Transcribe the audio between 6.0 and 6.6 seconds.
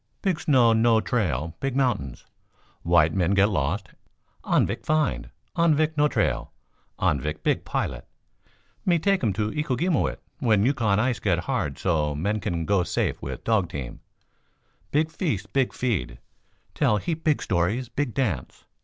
trail.